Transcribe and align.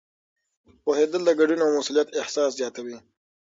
پوهېدل 0.83 1.21
د 1.25 1.29
ګډون 1.39 1.59
او 1.65 1.69
مسؤلیت 1.77 2.09
احساس 2.21 2.51
زیاتوي. 2.59 2.97